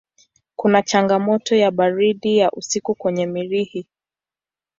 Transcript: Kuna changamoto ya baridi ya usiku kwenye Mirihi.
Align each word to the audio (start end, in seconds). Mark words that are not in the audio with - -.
Kuna 0.55 0.81
changamoto 0.83 1.55
ya 1.55 1.71
baridi 1.71 2.37
ya 2.37 2.51
usiku 2.51 2.95
kwenye 2.95 3.25
Mirihi. 3.25 3.87